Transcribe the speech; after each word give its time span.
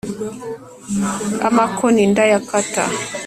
Amakoni 1.47 2.01
ndayakata 2.11 2.83